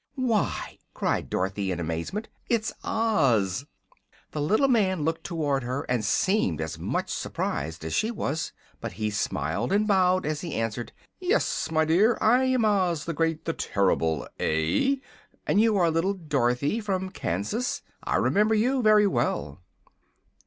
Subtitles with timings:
[0.15, 3.67] "Why," cried Dorothy, in amazement, "it's Oz!"
[4.31, 8.51] The little man looked toward her and seemed as much surprised as she was.
[8.79, 13.13] But he smiled and bowed as he answered: "Yes, my dear; I am Oz, the
[13.13, 14.27] Great and Terrible.
[14.39, 14.95] Eh?
[15.45, 17.83] And you are little Dorothy, from Kansas.
[18.03, 19.61] I remember you very well."